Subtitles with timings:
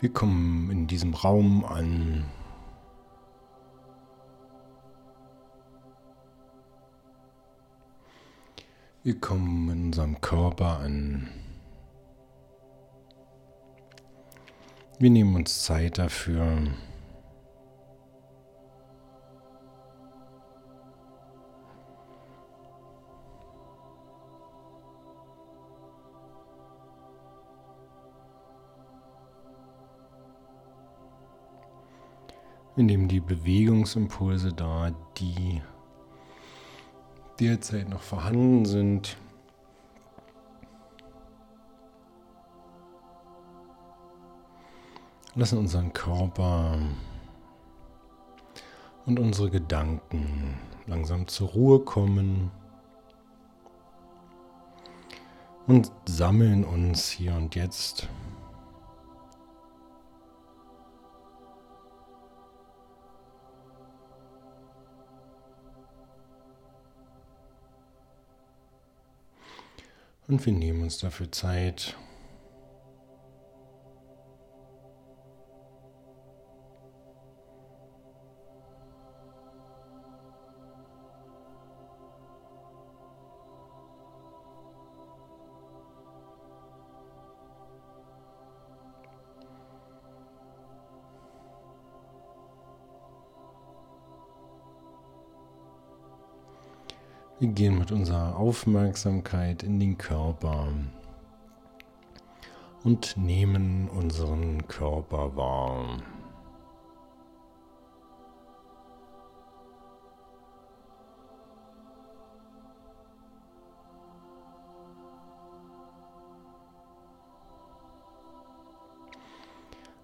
[0.00, 2.24] Wir kommen in diesem Raum an.
[9.02, 11.28] Wir kommen in unserem Körper an.
[14.98, 16.62] Wir nehmen uns Zeit dafür.
[32.80, 35.60] Wir nehmen die Bewegungsimpulse da, die
[37.38, 39.18] derzeit noch vorhanden sind.
[45.34, 46.78] Lassen unseren Körper
[49.04, 50.54] und unsere Gedanken
[50.86, 52.50] langsam zur Ruhe kommen
[55.66, 58.08] und sammeln uns hier und jetzt.
[70.30, 71.96] Und wir nehmen uns dafür Zeit.
[97.54, 100.68] Gehen mit unserer Aufmerksamkeit in den Körper
[102.84, 105.98] und nehmen unseren Körper wahr.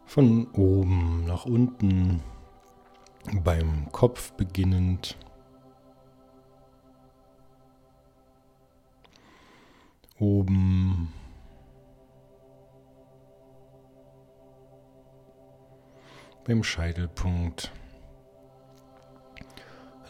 [0.05, 2.23] Von oben nach unten,
[3.45, 5.17] beim Kopf beginnend.
[10.19, 11.13] Oben.
[16.45, 17.73] Beim Scheitelpunkt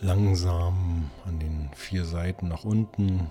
[0.01, 3.31] langsam an den vier Seiten nach unten,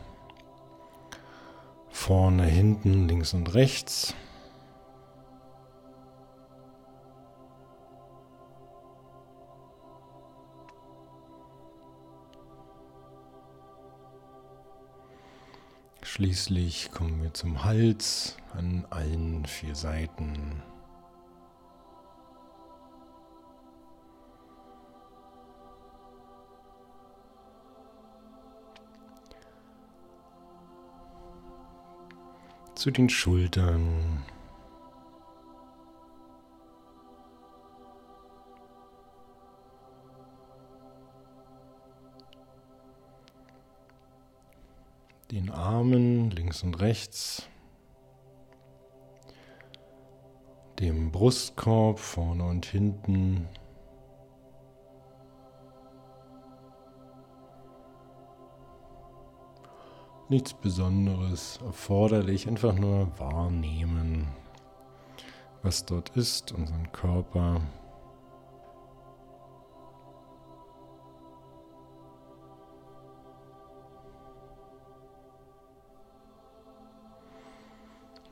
[1.90, 4.16] vorne, hinten, links und rechts.
[16.16, 20.64] Schließlich kommen wir zum Hals an allen vier Seiten.
[32.76, 34.24] Zu den Schultern.
[45.36, 47.50] Den Armen links und rechts,
[50.80, 53.46] dem Brustkorb vorne und hinten.
[60.30, 64.30] Nichts Besonderes erforderlich, einfach nur wahrnehmen,
[65.64, 67.60] was dort ist, unseren Körper.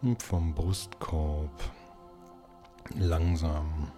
[0.03, 1.63] Und vom Brustkorb.
[2.95, 3.89] Langsam.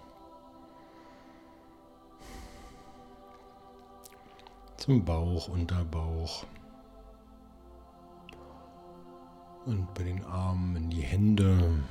[4.77, 6.45] Zum Bauch, Unterbauch.
[9.65, 11.83] Und bei den Armen in die Hände.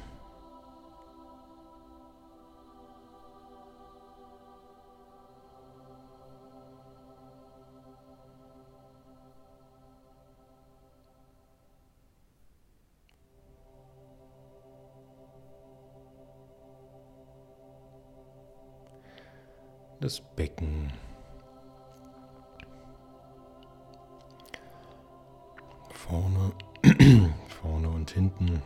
[20.05, 20.93] Das Becken.
[25.95, 26.53] Vorne,
[27.49, 28.63] vorne und hinten.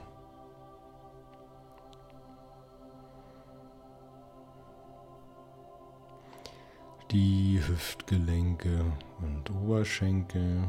[7.13, 8.85] Die Hüftgelenke
[9.21, 10.67] und Oberschenkel.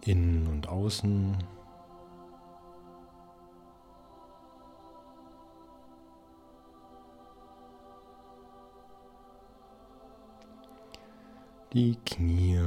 [0.00, 1.55] Innen und außen.
[11.76, 12.58] Die Knie.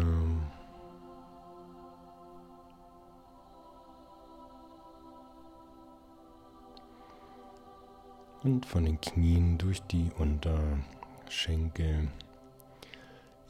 [8.43, 12.07] Und von den Knien durch die Unterschenkel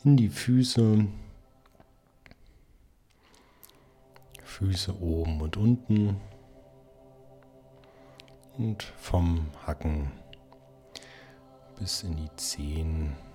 [0.06, 1.06] in die Füße.
[4.46, 6.22] Füße oben und unten.
[8.58, 10.10] Und vom Hacken
[11.78, 13.29] bis in die Zehen.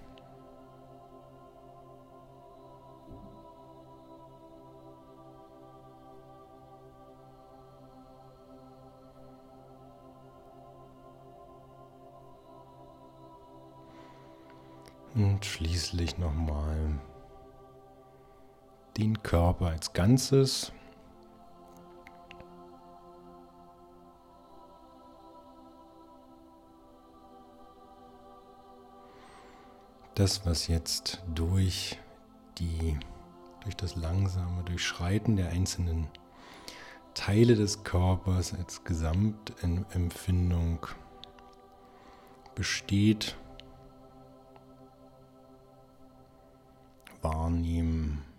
[15.44, 16.98] Schließlich nochmal
[18.96, 20.72] den Körper als Ganzes.
[30.14, 31.98] Das, was jetzt durch
[32.58, 32.98] die,
[33.62, 36.08] durch das langsame Durchschreiten der einzelnen
[37.12, 40.86] Teile des Körpers als Gesamtempfindung
[42.54, 43.36] besteht,
[47.24, 48.33] wahrnehmen.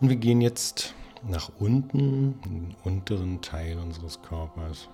[0.00, 4.88] Und wir gehen jetzt nach unten, in den unteren Teil unseres Körpers,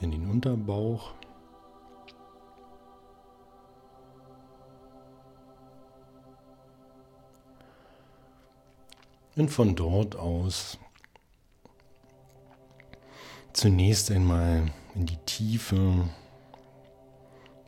[0.00, 1.14] in den Unterbauch.
[9.36, 10.78] Und von dort aus
[13.54, 16.08] zunächst einmal in die Tiefe,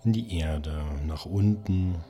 [0.05, 2.05] in die Erde, nach unten.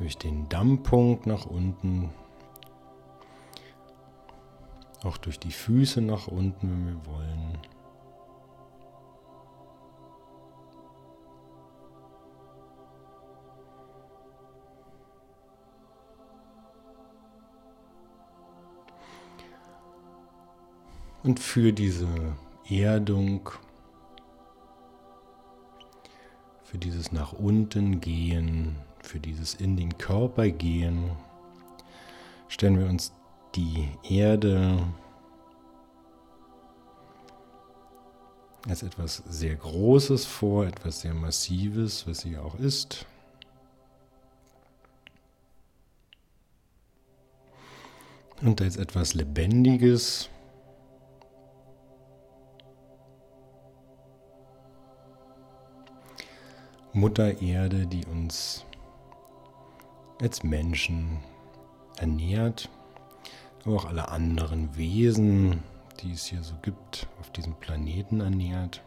[0.00, 2.08] Durch den Dammpunkt nach unten,
[5.04, 7.58] auch durch die Füße nach unten, wenn wir wollen.
[21.22, 22.08] Und für diese
[22.70, 23.50] Erdung,
[26.62, 31.10] für dieses nach unten gehen, für dieses in den Körper gehen,
[32.48, 33.12] stellen wir uns
[33.54, 34.86] die Erde
[38.68, 43.06] als etwas sehr Großes vor, etwas sehr Massives, was sie auch ist.
[48.42, 50.30] Und als etwas Lebendiges,
[56.92, 58.64] Mutter Erde, die uns
[60.20, 61.18] als Menschen
[61.98, 62.68] ernährt,
[63.64, 65.62] aber auch alle anderen Wesen,
[66.02, 68.82] die es hier so gibt, auf diesem Planeten ernährt.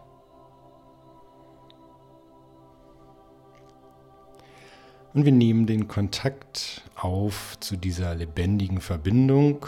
[5.13, 9.67] Und wir nehmen den Kontakt auf zu dieser lebendigen Verbindung.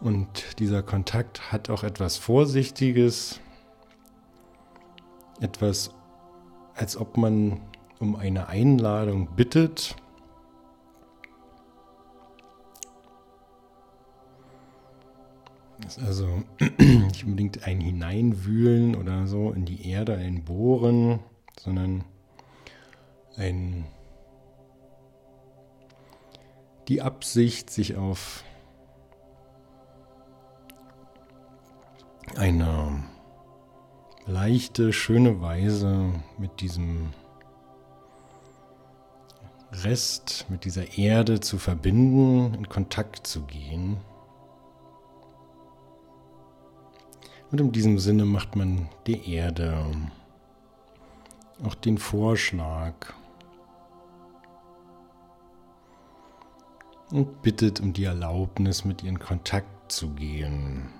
[0.00, 3.40] Und dieser Kontakt hat auch etwas Vorsichtiges,
[5.40, 5.90] etwas,
[6.74, 7.60] als ob man
[8.00, 9.96] um eine Einladung bittet.
[15.80, 16.42] Das ist also
[16.78, 21.20] nicht unbedingt ein Hineinwühlen oder so in die Erde, ein Bohren,
[21.58, 22.04] sondern
[23.36, 23.86] ein
[26.88, 28.44] die Absicht, sich auf
[32.36, 33.02] eine
[34.28, 37.14] leichte, schöne Weise mit diesem
[39.72, 43.96] Rest, mit dieser Erde zu verbinden, in Kontakt zu gehen.
[47.50, 49.86] Und in diesem Sinne macht man der Erde
[51.64, 52.94] auch den Vorschlag
[57.10, 60.97] und bittet um die Erlaubnis, mit ihr in Kontakt zu gehen.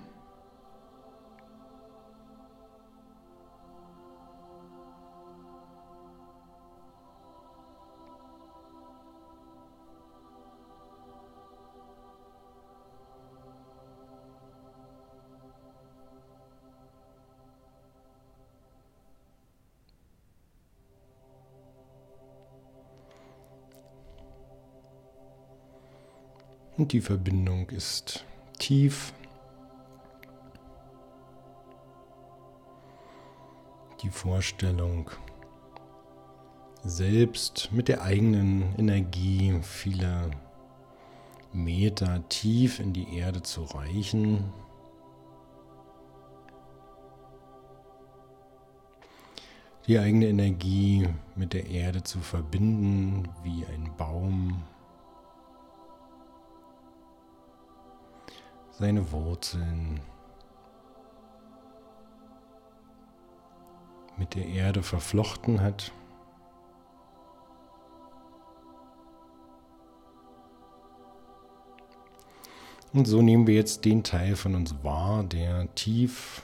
[26.79, 28.23] Und die Verbindung ist
[28.57, 29.13] tief.
[34.01, 35.11] Die Vorstellung,
[36.85, 40.31] selbst mit der eigenen Energie viele
[41.51, 44.53] Meter tief in die Erde zu reichen.
[49.85, 54.63] Die eigene Energie mit der Erde zu verbinden wie ein Baum.
[58.79, 59.99] Seine Wurzeln
[64.17, 65.91] mit der Erde verflochten hat.
[72.93, 76.43] Und so nehmen wir jetzt den Teil von uns wahr, der tief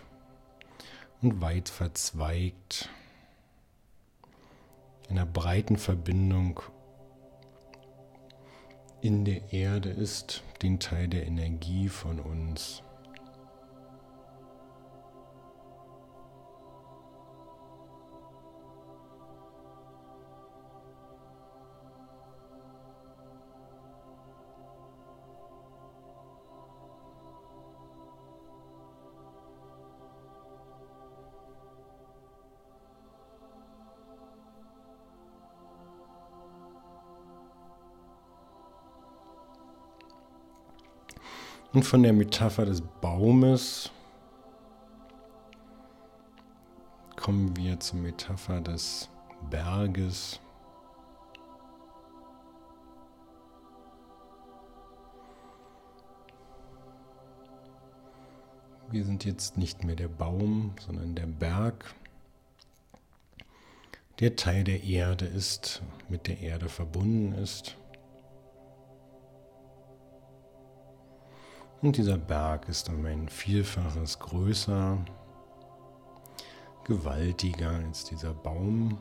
[1.21, 2.89] und weit verzweigt,
[5.07, 6.59] in einer breiten Verbindung
[9.05, 12.81] in der Erde ist, den Teil der Energie von uns.
[41.75, 43.91] Und von der Metapher des Baumes
[47.17, 49.09] kommen wir zur Metapher des
[49.49, 50.39] Berges.
[58.89, 61.93] Wir sind jetzt nicht mehr der Baum, sondern der Berg,
[64.21, 67.75] der Teil der Erde ist, mit der Erde verbunden ist.
[71.85, 74.97] Und dieser Berg ist um ein Vielfaches größer,
[76.83, 78.97] gewaltiger als dieser Baum.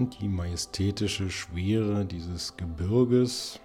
[0.00, 3.60] Und die majestätische Schwere dieses Gebirges,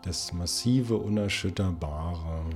[0.00, 2.46] das massive, unerschütterbare.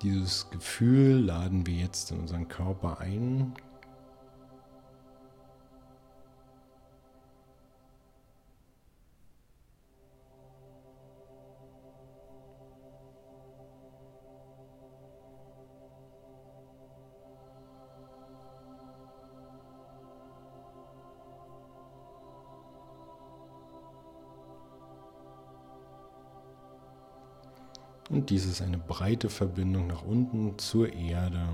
[0.00, 3.52] Dieses Gefühl laden wir jetzt in unseren Körper ein
[28.12, 31.48] Und dies ist eine breite Verbindung nach unten zur Erde.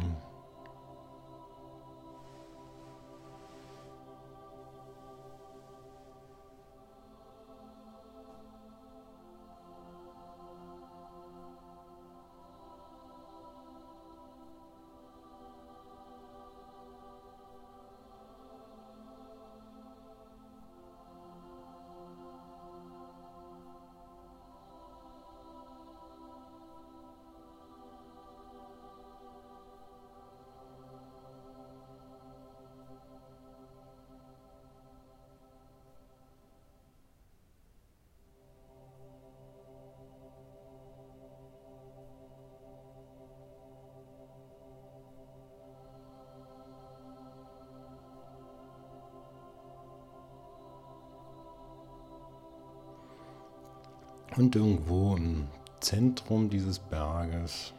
[54.38, 55.48] Und irgendwo im
[55.80, 57.74] Zentrum dieses Berges,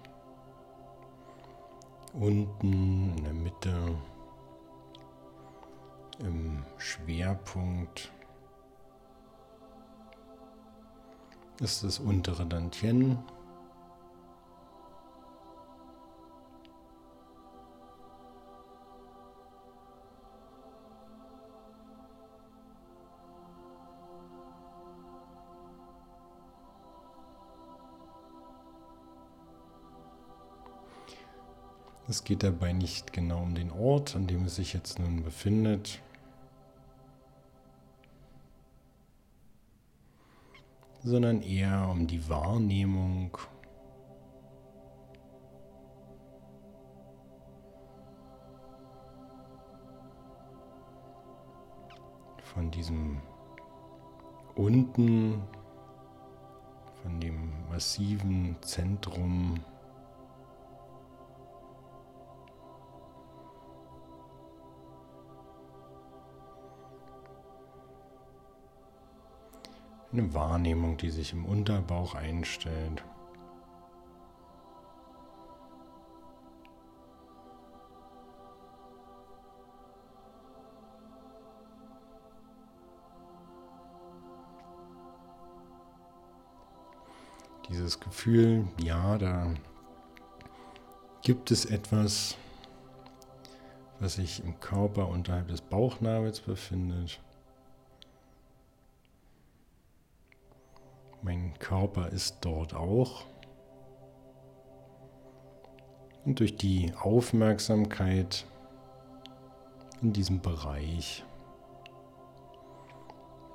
[2.11, 3.95] unten in der Mitte,
[6.19, 8.11] im Schwerpunkt,
[11.61, 13.17] ist das untere Dantien.
[32.09, 36.01] Es geht dabei nicht genau um den Ort, an dem es sich jetzt nun befindet,
[41.03, 43.37] sondern eher um die Wahrnehmung.
[52.55, 53.21] von diesem
[54.55, 55.43] unten,
[57.03, 59.59] von dem massiven Zentrum
[70.11, 73.03] eine Wahrnehmung, die sich im Unterbauch einstellt.
[87.69, 89.53] Dieses Gefühl, ja, da
[91.21, 92.35] gibt es etwas,
[93.99, 97.19] was sich im Körper unterhalb des Bauchnabels befindet.
[101.21, 103.25] Mein Körper ist dort auch.
[106.25, 108.45] Und durch die Aufmerksamkeit
[110.01, 111.25] in diesem Bereich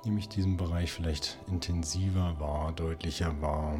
[0.03, 3.79] nehme ich diesen Bereich vielleicht intensiver wahr, deutlicher wahr,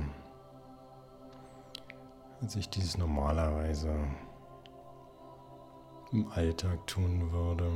[2.42, 3.96] als ich dies normalerweise
[6.12, 7.70] im Alltag tun würde.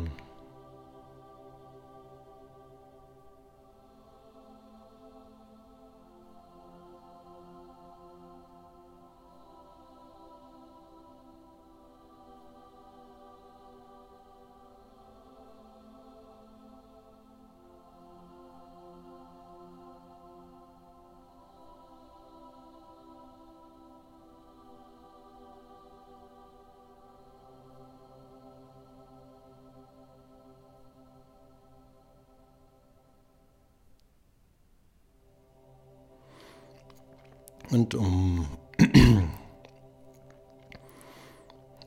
[37.72, 38.48] Und um,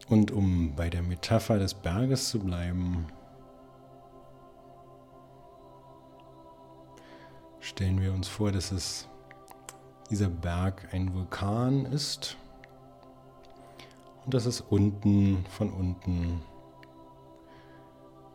[0.08, 3.08] und um bei der Metapher des Berges zu bleiben,
[7.58, 9.08] stellen wir uns vor, dass es
[10.08, 12.36] dieser Berg ein Vulkan ist
[14.24, 16.42] und dass es unten von unten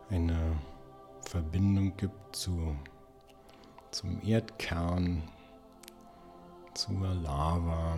[0.10, 0.58] eine
[1.22, 2.76] Verbindung gibt zu,
[3.92, 5.24] zum Erdkern,
[6.78, 7.98] zur Lava.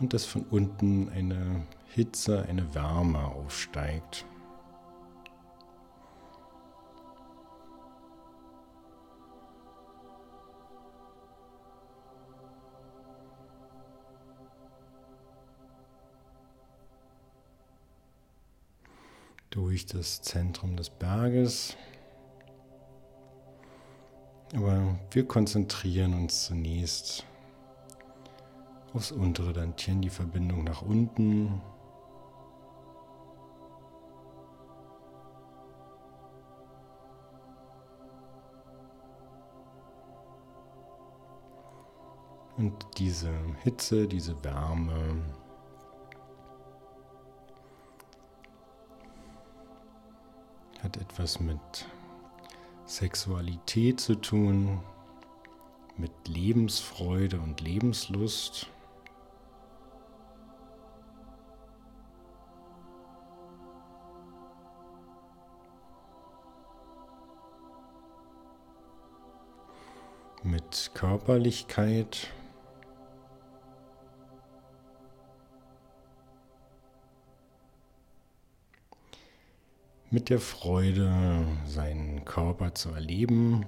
[0.00, 4.24] Und dass von unten eine Hitze, eine Wärme aufsteigt.
[19.60, 21.76] Durch das Zentrum des Berges.
[24.54, 27.26] Aber wir konzentrieren uns zunächst
[28.94, 31.60] aufs untere Dantieren, die Verbindung nach unten.
[42.56, 43.30] Und diese
[43.62, 45.22] Hitze, diese Wärme
[50.90, 51.86] hat etwas mit
[52.84, 54.80] Sexualität zu tun,
[55.96, 58.66] mit Lebensfreude und Lebenslust.
[70.42, 72.28] mit Körperlichkeit
[80.10, 83.64] mit der Freude, seinen Körper zu erleben.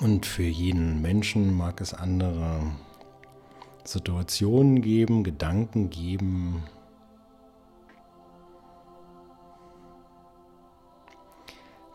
[0.00, 2.60] Und für jeden Menschen mag es andere
[3.84, 6.62] Situationen geben, Gedanken geben,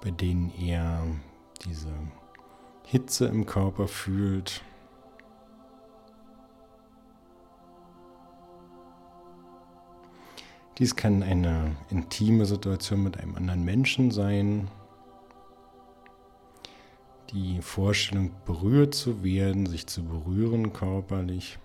[0.02, 1.06] bei denen er
[1.66, 1.94] diese
[2.86, 4.64] Hitze im Körper fühlt.
[10.78, 14.70] Dies kann eine intime Situation mit einem anderen Menschen sein.
[17.32, 21.60] Die Vorstellung, berührt zu werden, sich zu berühren körperlich.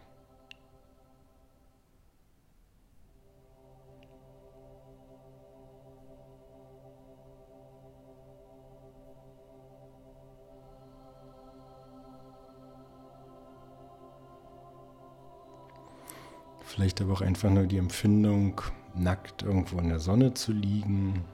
[16.75, 18.61] Vielleicht aber auch einfach nur die Empfindung,
[18.97, 21.25] nackt irgendwo in der Sonne zu liegen.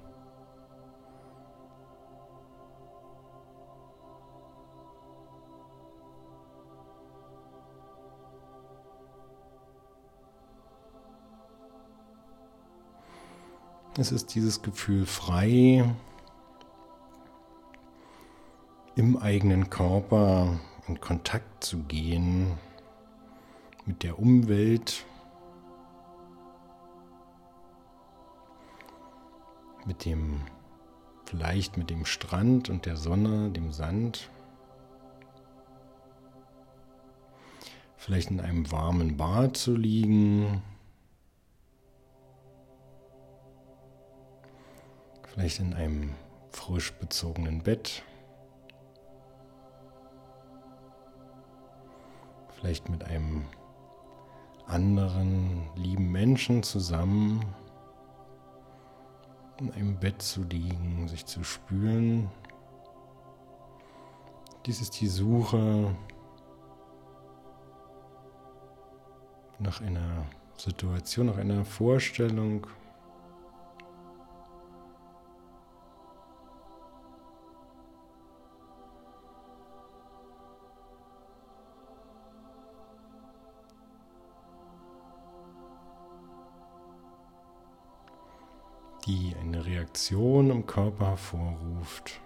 [13.97, 15.95] Es ist dieses Gefühl frei,
[18.95, 22.59] im eigenen Körper in Kontakt zu gehen
[23.87, 25.07] mit der Umwelt,
[29.91, 30.41] mit dem,
[31.25, 34.31] vielleicht mit dem Strand und der Sonne, dem Sand,
[37.97, 40.63] vielleicht in einem warmen Bad zu liegen,
[45.25, 46.15] vielleicht in einem
[46.51, 48.05] frisch bezogenen Bett,
[52.55, 53.45] vielleicht mit einem
[54.67, 57.45] anderen lieben Menschen zusammen
[59.69, 62.31] einem Bett zu liegen, sich zu spüren.
[64.65, 65.95] Dies ist die Suche
[69.59, 72.67] nach einer Situation, nach einer Vorstellung,
[89.91, 92.21] Reaktion im Körper hervorruft.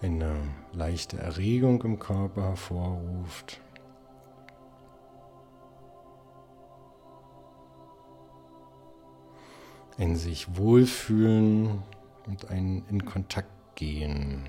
[0.00, 3.60] eine leichte Erregung im Körper hervorruft.
[9.96, 11.82] Ein sich wohlfühlen
[12.26, 14.48] und ein in Kontakt gehen.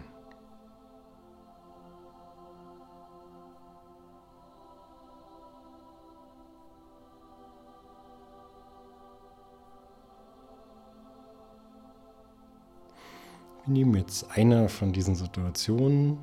[13.70, 16.20] Nehmen jetzt eine von diesen Situationen.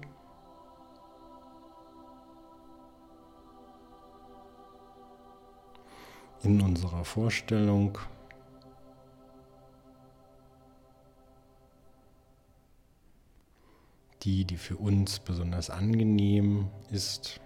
[6.42, 7.98] In unserer Vorstellung.
[14.22, 17.40] Die, die für uns besonders angenehm ist.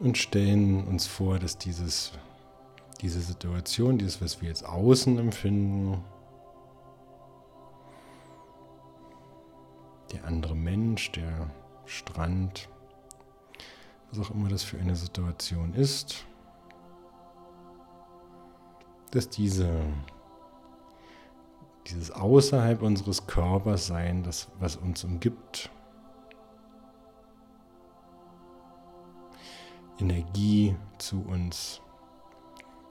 [0.00, 2.12] Und stellen uns vor, dass dieses,
[3.00, 6.04] diese Situation, dieses, was wir jetzt außen empfinden,
[10.12, 11.50] der andere Mensch, der
[11.84, 12.68] Strand,
[14.10, 16.24] was auch immer das für eine Situation ist,
[19.10, 19.70] dass diese,
[21.86, 25.70] dieses außerhalb unseres Körpers sein, das, was uns umgibt,
[29.98, 31.80] Energie zu uns,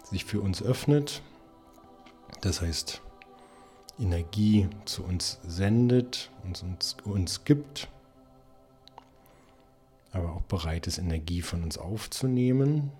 [0.04, 1.22] sich für uns öffnet.
[2.42, 3.02] Das heißt,
[4.00, 7.90] Energie zu uns sendet, uns, uns, uns gibt,
[10.12, 12.92] aber auch bereit ist, Energie von uns aufzunehmen.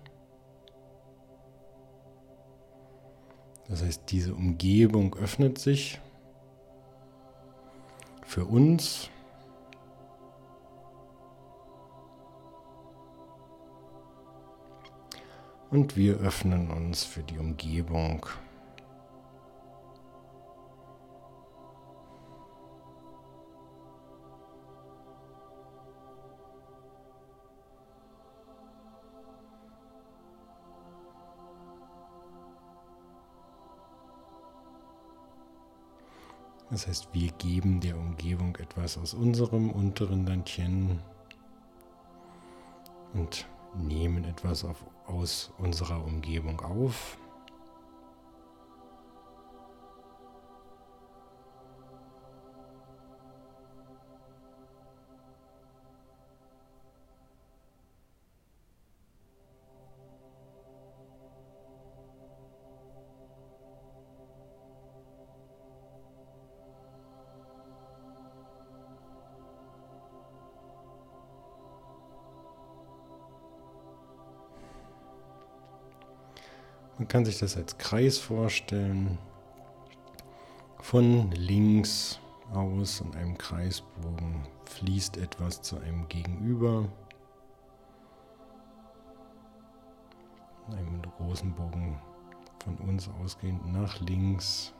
[3.68, 6.00] Das heißt, diese Umgebung öffnet sich
[8.24, 9.10] für uns
[15.76, 18.24] und wir öffnen uns für die Umgebung.
[36.70, 41.00] Das heißt, wir geben der Umgebung etwas aus unserem unteren Landchen
[43.12, 43.46] und
[43.78, 47.18] nehmen etwas auf, aus unserer Umgebung auf.
[76.98, 79.18] Man kann sich das als Kreis vorstellen.
[80.80, 82.18] Von links
[82.54, 86.88] aus in einem Kreisbogen fließt etwas zu einem Gegenüber.
[90.68, 92.00] In einem großen Bogen
[92.64, 94.72] von uns ausgehend nach links,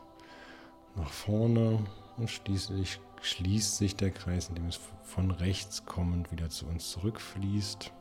[0.95, 1.85] nach vorne
[2.17, 7.93] und schließlich schließt sich der Kreis, indem es von rechts kommend wieder zu uns zurückfließt.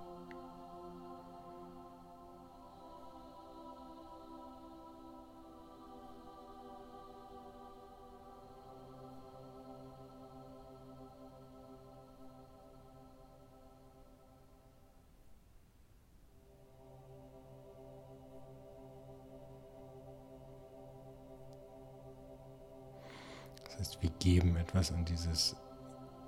[24.76, 25.56] Etwas an dieses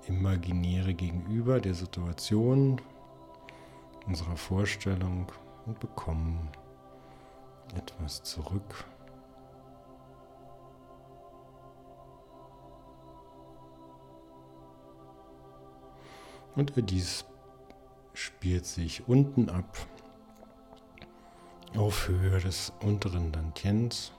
[0.06, 2.80] imaginäre Gegenüber der Situation,
[4.06, 5.30] unserer Vorstellung
[5.66, 6.48] und bekommen
[7.76, 8.86] etwas zurück.
[16.56, 17.26] Und dies
[18.14, 19.76] spielt sich unten ab
[21.76, 24.12] auf Höhe des unteren Dantiens.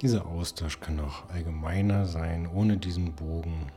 [0.00, 3.72] Dieser Austausch kann auch allgemeiner sein, ohne diesen Bogen.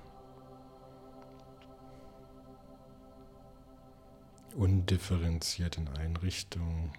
[4.55, 6.91] Undifferenziert in allen Richtungen.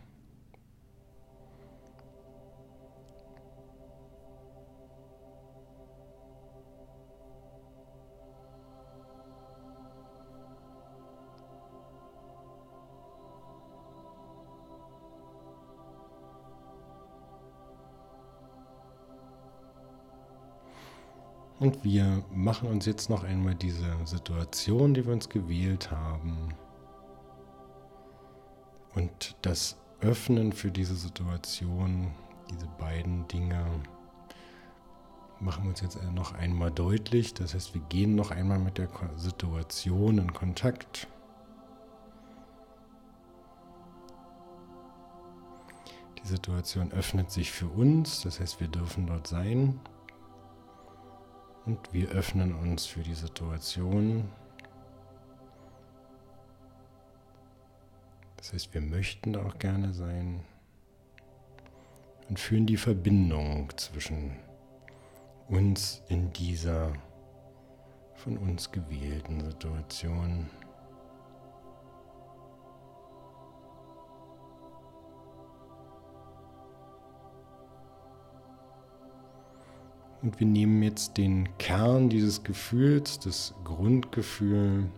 [21.63, 26.53] Und wir machen uns jetzt noch einmal diese Situation, die wir uns gewählt haben,
[28.97, 32.11] und das Öffnen für diese Situation,
[32.51, 33.65] diese beiden Dinge,
[35.39, 37.33] machen wir uns jetzt noch einmal deutlich.
[37.33, 41.07] Das heißt, wir gehen noch einmal mit der Situation in Kontakt.
[46.25, 49.79] Die Situation öffnet sich für uns, das heißt, wir dürfen dort sein.
[51.65, 54.29] Und wir öffnen uns für die Situation.
[58.37, 60.41] Das heißt, wir möchten da auch gerne sein
[62.29, 64.37] und fühlen die Verbindung zwischen
[65.49, 66.93] uns in dieser
[68.17, 70.49] von uns gewählten Situation.
[80.23, 84.89] Und wir nehmen jetzt den Kern dieses Gefühls, das Grundgefühl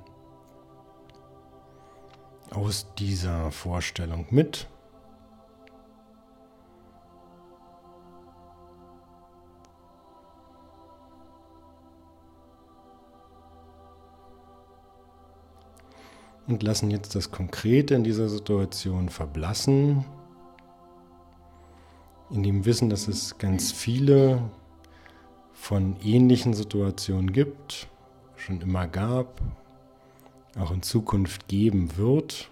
[2.51, 4.69] aus dieser Vorstellung mit.
[16.47, 20.05] Und lassen jetzt das Konkrete in dieser Situation verblassen,
[22.29, 24.43] in dem Wissen, dass es ganz viele
[25.55, 27.89] von ähnlichen Situationen gibt,
[28.37, 29.41] schon immer gab,
[30.59, 32.51] auch in Zukunft geben wird.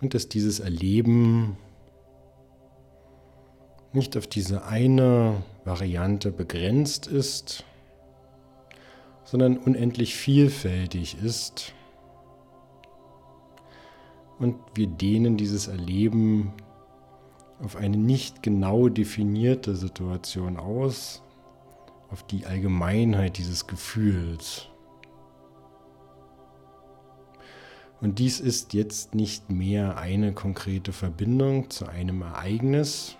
[0.00, 1.56] Und dass dieses Erleben
[3.92, 7.64] nicht auf diese eine Variante begrenzt ist,
[9.24, 11.72] sondern unendlich vielfältig ist.
[14.38, 16.52] Und wir dehnen dieses Erleben
[17.60, 21.22] auf eine nicht genau definierte Situation aus,
[22.10, 24.68] auf die Allgemeinheit dieses Gefühls.
[28.00, 33.16] Und dies ist jetzt nicht mehr eine konkrete Verbindung zu einem Ereignis,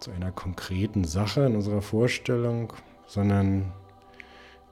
[0.00, 2.72] zu einer konkreten Sache in unserer Vorstellung,
[3.06, 3.72] sondern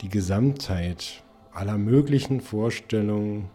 [0.00, 3.50] die Gesamtheit aller möglichen Vorstellungen,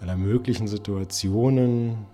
[0.00, 2.06] aller möglichen Situationen,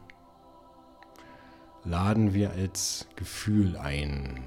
[1.85, 4.43] laden wir als Gefühl ein.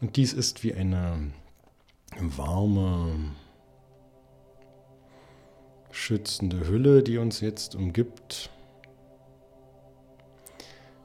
[0.00, 1.32] Und dies ist wie eine
[2.20, 3.34] warme,
[5.90, 8.50] schützende Hülle, die uns jetzt umgibt.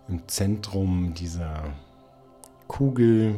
[0.08, 1.74] Im Zentrum dieser
[2.68, 3.36] Kugel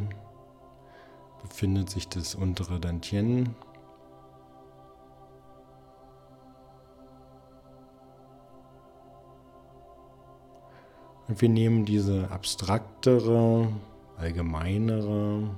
[1.42, 3.56] befindet sich das untere Dantien.
[11.28, 13.68] Und wir nehmen diese abstraktere,
[14.18, 15.50] allgemeinere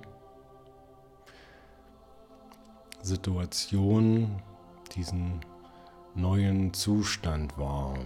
[3.01, 4.41] Situation,
[4.95, 5.41] diesen
[6.15, 7.97] neuen Zustand wahr.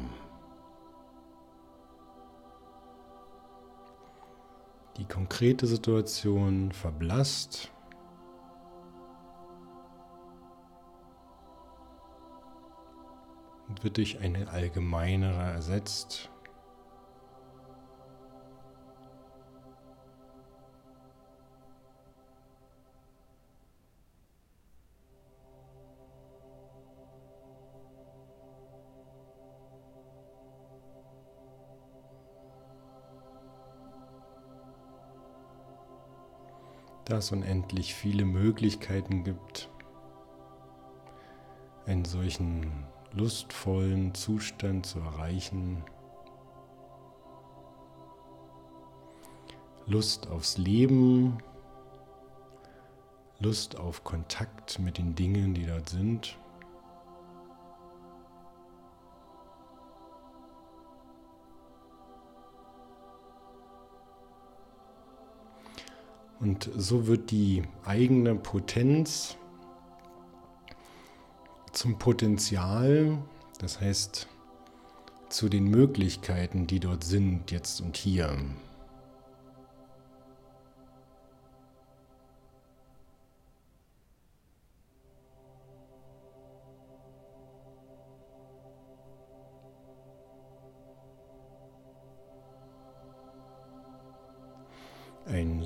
[4.97, 7.71] Die konkrete Situation verblasst.
[13.69, 16.29] Und wird durch eine allgemeinere ersetzt.
[37.11, 39.69] Da unendlich viele Möglichkeiten gibt,
[41.85, 45.83] einen solchen lustvollen Zustand zu erreichen.
[49.85, 51.39] Lust aufs Leben,
[53.39, 56.37] Lust auf Kontakt mit den Dingen, die dort sind.
[66.41, 69.37] Und so wird die eigene Potenz
[71.71, 73.19] zum Potenzial,
[73.59, 74.27] das heißt
[75.29, 78.35] zu den Möglichkeiten, die dort sind, jetzt und hier.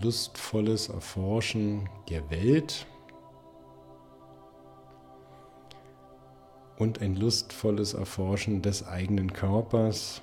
[0.05, 2.85] Lustvolles Erforschen der Welt
[6.77, 10.21] und ein lustvolles Erforschen des eigenen Körpers.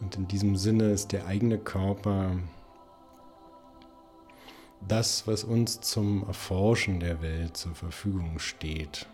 [0.00, 2.38] Und in diesem Sinne ist der eigene Körper
[4.86, 9.06] das, was uns zum Erforschen der Welt zur Verfügung steht.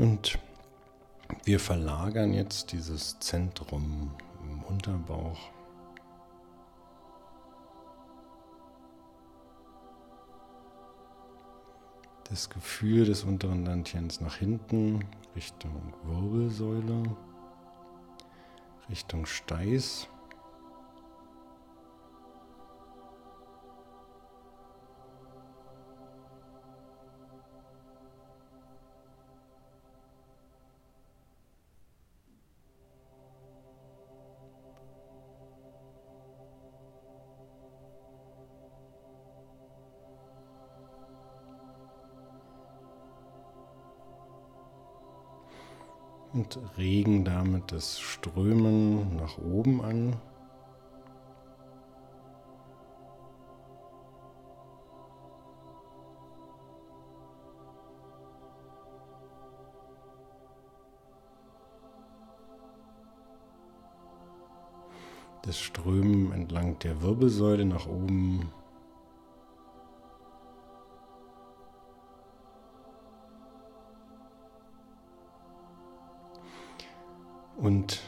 [0.00, 0.38] Und
[1.44, 4.10] wir verlagern jetzt dieses Zentrum
[4.42, 5.38] im Unterbauch.
[12.30, 15.04] Das Gefühl des unteren Landchens nach hinten,
[15.36, 17.02] Richtung Wirbelsäule,
[18.88, 20.08] Richtung Steiß.
[46.56, 50.16] und regen damit das Strömen nach oben an.
[65.42, 68.52] Das Strömen entlang der Wirbelsäule nach oben
[77.60, 78.00] Und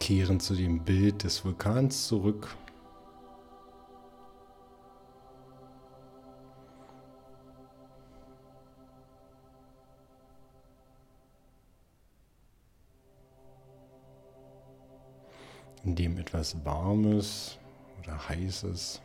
[0.00, 2.56] kehren zu dem Bild des Vulkans zurück.
[15.84, 17.58] in dem etwas Warmes
[17.98, 19.02] oder Heißes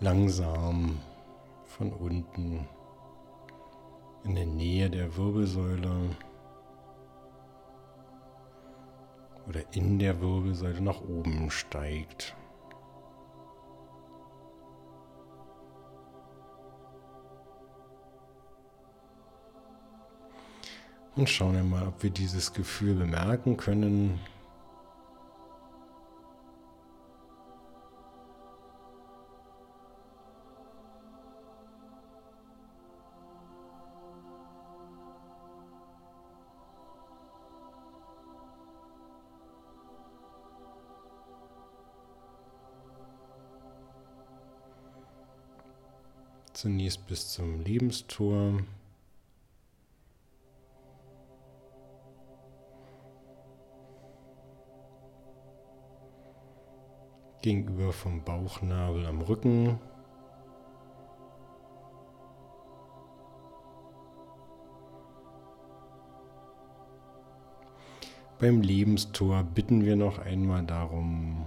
[0.00, 0.98] langsam
[1.66, 2.68] von unten
[4.24, 6.16] in der Nähe der Wirbelsäule
[9.48, 12.36] oder in der Wirbelsäule nach oben steigt.
[21.16, 24.20] Und schauen wir mal, ob wir dieses Gefühl bemerken können.
[46.60, 48.58] Zunächst bis zum Lebenstor.
[57.40, 59.80] gegenüber vom Bauchnabel am Rücken.
[68.38, 71.46] Beim Lebenstor bitten wir noch einmal darum,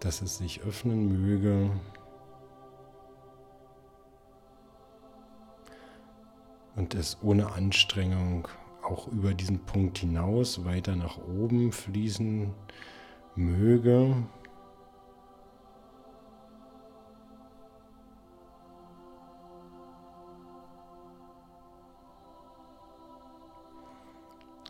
[0.00, 1.70] dass es sich öffnen möge.
[6.76, 8.48] Und es ohne Anstrengung
[8.82, 12.52] auch über diesen Punkt hinaus weiter nach oben fließen
[13.34, 14.14] möge.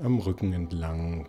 [0.02, 1.26] Am Rücken entlang.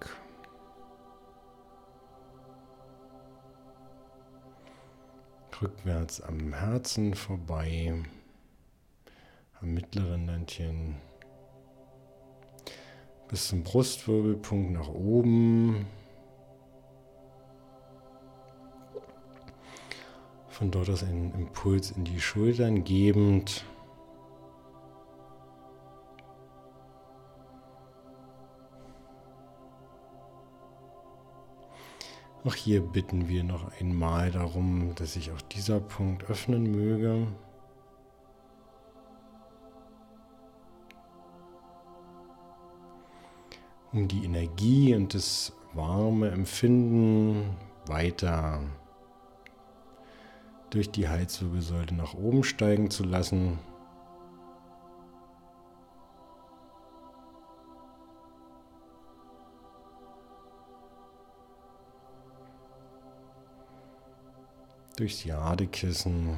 [5.60, 8.04] Rückwärts am Herzen vorbei,
[9.62, 10.96] am mittleren Landchen
[13.28, 15.86] bis zum Brustwirbelpunkt nach oben.
[20.50, 23.66] Von dort aus einen Impuls in die Schultern gebend.
[32.44, 37.28] Auch hier bitten wir noch einmal darum, dass sich auch dieser Punkt öffnen möge.
[43.94, 48.62] Um die Energie und das warme Empfinden weiter
[50.70, 53.60] durch die Halswirbelsäule nach oben steigen zu lassen.
[64.98, 66.38] Durchs Jadekissen.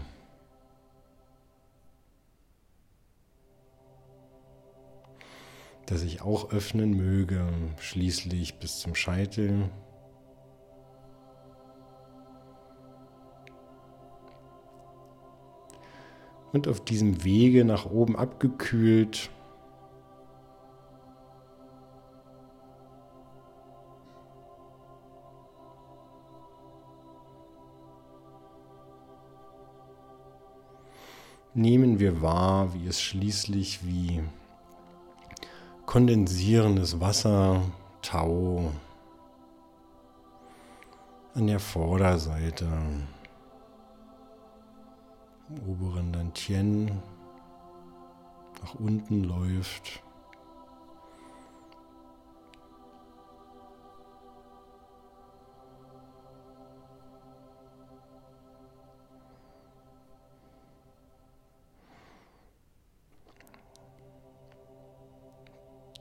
[5.89, 7.47] Das ich auch öffnen möge,
[7.79, 9.71] schließlich bis zum Scheitel.
[16.53, 19.31] Und auf diesem Wege nach oben abgekühlt
[31.55, 34.21] nehmen wir wahr, wie es schließlich wie
[35.89, 37.63] kondensierendes Wasser,
[38.03, 38.71] Tau
[41.33, 42.67] an der Vorderseite,
[45.49, 46.91] im oberen Dantien
[48.61, 50.03] nach unten läuft.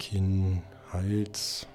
[0.09, 1.67] Kinn, Hals.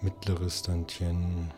[0.00, 1.52] Mittleres Dantien.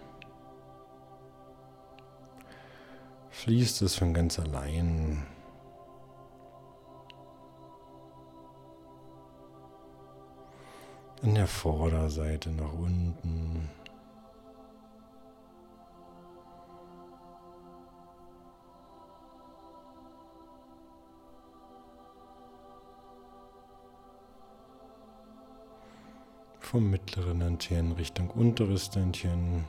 [3.30, 5.24] Fließt es von ganz allein.
[11.22, 13.70] An der Vorderseite nach unten.
[26.76, 29.64] Vom mittleren Dantien Richtung unteres Dantien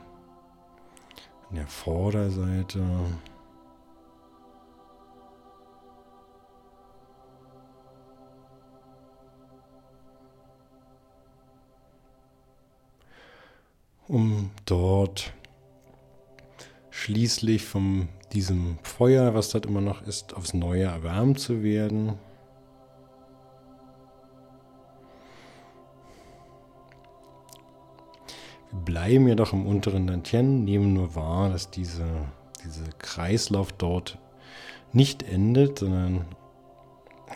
[1.48, 2.82] an der Vorderseite.
[14.06, 15.32] um dort
[16.90, 22.18] schließlich von diesem Feuer, was dort immer noch ist, aufs Neue erwärmt zu werden.
[28.88, 32.06] Bleiben jedoch im unteren Dantien, nehmen nur wahr, dass diese,
[32.64, 34.16] dieser Kreislauf dort
[34.94, 36.24] nicht endet, sondern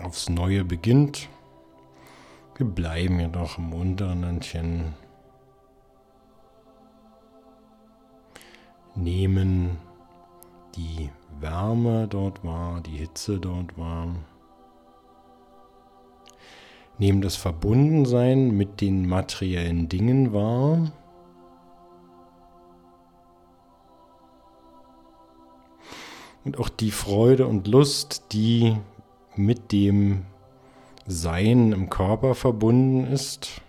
[0.03, 1.29] aufs Neue beginnt.
[2.57, 4.95] Wir bleiben jedoch im unteren Dantien.
[8.95, 9.77] Nehmen
[10.75, 14.09] die Wärme dort wahr, die Hitze dort wahr.
[16.97, 20.93] Nehmen das Verbundensein mit den materiellen Dingen wahr.
[26.45, 28.77] Und auch die Freude und Lust, die
[29.37, 30.23] mit dem
[31.07, 33.61] Sein im Körper verbunden ist.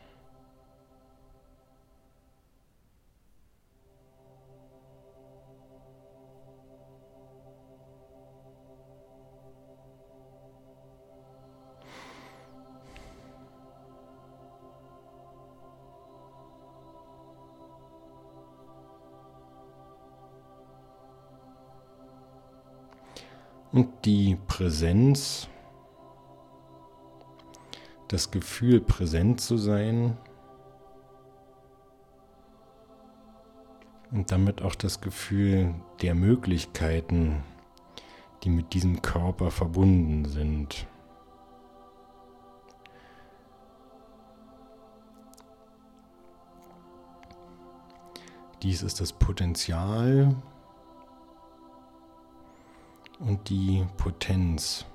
[23.73, 25.49] Und die Präsenz,
[28.07, 30.15] das Gefühl, präsent zu sein
[34.11, 37.43] und damit auch das Gefühl der Möglichkeiten,
[38.43, 40.85] die mit diesem Körper verbunden sind.
[48.61, 50.35] Dies ist das Potenzial,
[53.25, 54.85] und die Potenz.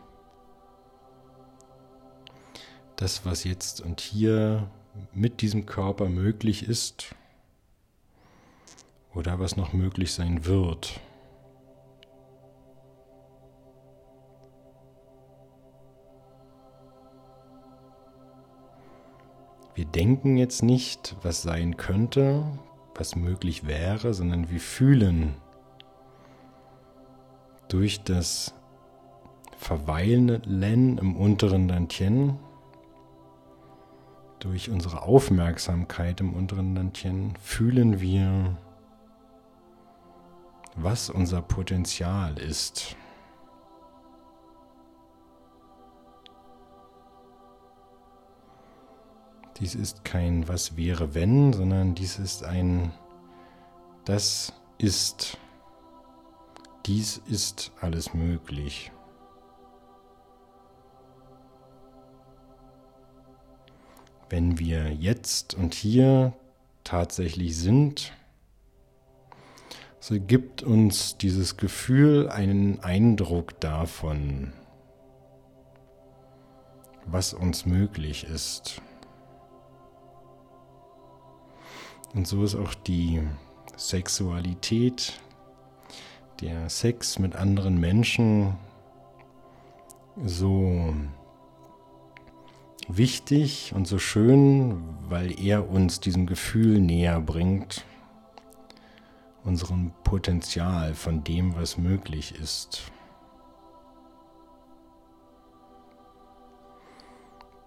[2.96, 4.68] Das, was jetzt und hier
[5.12, 7.14] mit diesem Körper möglich ist
[9.14, 11.00] oder was noch möglich sein wird.
[19.74, 22.44] Wir denken jetzt nicht, was sein könnte,
[22.96, 25.36] was möglich wäre, sondern wir fühlen
[27.68, 28.54] durch das
[29.56, 32.38] Verweilen im unteren Dantien,
[34.38, 38.56] durch unsere Aufmerksamkeit im unteren Dantien, fühlen wir,
[40.76, 42.96] was unser Potenzial ist.
[49.58, 52.92] Dies ist kein Was wäre wenn, sondern dies ist ein
[54.04, 55.36] Das ist
[56.88, 58.90] dies ist alles möglich.
[64.30, 66.32] Wenn wir jetzt und hier
[66.84, 68.14] tatsächlich sind,
[70.00, 74.54] so gibt uns dieses Gefühl einen Eindruck davon,
[77.04, 78.80] was uns möglich ist.
[82.14, 83.20] Und so ist auch die
[83.76, 85.20] Sexualität
[86.40, 88.56] der Sex mit anderen Menschen
[90.24, 90.94] so
[92.88, 97.84] wichtig und so schön, weil er uns diesem Gefühl näher bringt,
[99.44, 102.90] unserem Potenzial von dem, was möglich ist.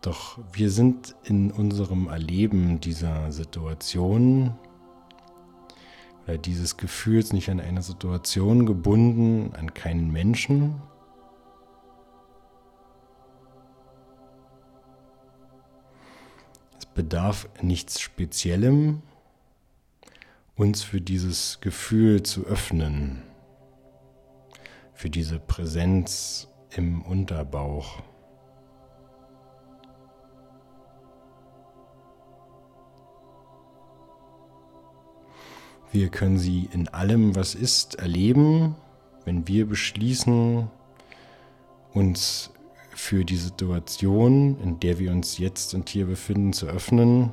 [0.02, 4.56] Doch wir sind in unserem Erleben dieser Situation
[6.38, 10.82] dieses Gefühls nicht an eine Situation gebunden, an keinen Menschen.
[16.78, 19.02] Es bedarf nichts Speziellem,
[20.56, 23.24] uns für dieses Gefühl zu öffnen,
[24.94, 28.02] für diese Präsenz im Unterbauch.
[35.92, 38.76] Wir können sie in allem, was ist, erleben,
[39.26, 40.70] wenn wir beschließen,
[41.94, 42.52] uns
[42.92, 47.32] für die Situation, in der wir uns jetzt und hier befinden, zu öffnen.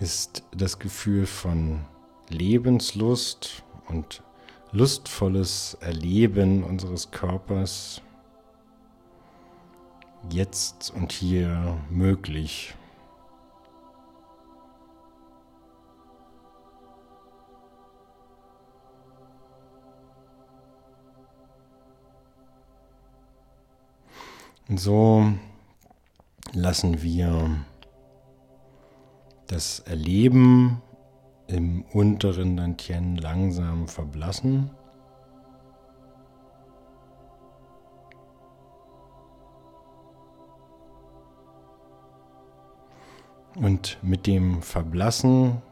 [0.00, 1.80] Ist das Gefühl von
[2.28, 4.22] Lebenslust und
[4.72, 8.02] lustvolles Erleben unseres Körpers
[10.30, 12.74] jetzt und hier möglich.
[24.68, 25.30] Und so
[26.52, 27.64] lassen wir
[29.46, 30.80] das Erleben
[31.46, 34.70] im unteren Dantien langsam verblassen.
[43.56, 45.62] Und mit dem Verblassen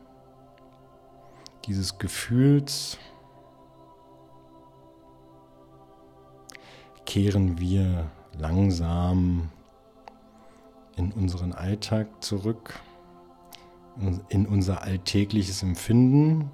[1.67, 2.99] dieses Gefühls
[7.07, 9.51] kehren wir langsam
[10.97, 12.81] in unseren Alltag zurück,
[14.29, 16.51] in unser alltägliches Empfinden.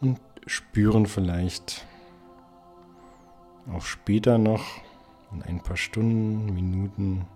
[0.00, 1.86] Und spüren vielleicht
[3.72, 4.64] auch später noch,
[5.32, 7.26] in ein paar Stunden, Minuten,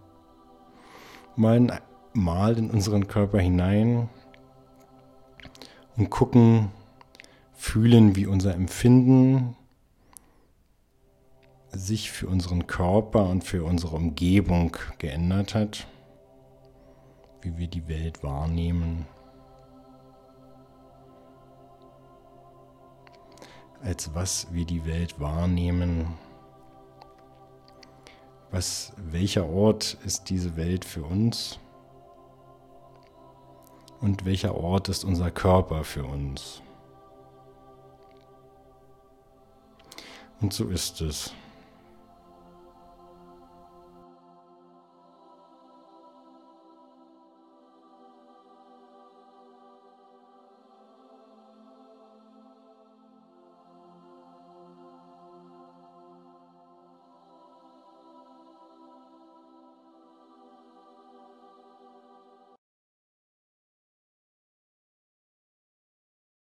[1.36, 1.80] mal,
[2.14, 4.08] mal in unseren Körper hinein
[5.96, 6.70] und gucken,
[7.52, 9.56] fühlen, wie unser Empfinden
[11.70, 15.86] sich für unseren Körper und für unsere Umgebung geändert hat,
[17.40, 19.06] wie wir die Welt wahrnehmen.
[23.82, 26.14] Als was wir die Welt wahrnehmen.
[28.52, 31.58] Was, welcher Ort ist diese Welt für uns?
[34.00, 36.60] Und welcher Ort ist unser Körper für uns?
[40.42, 41.32] Und so ist es.